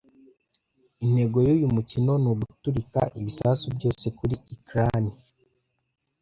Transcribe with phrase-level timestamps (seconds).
[1.03, 5.05] Intego yuyu mukino ni uguturika ibisasu byose kuri ecran.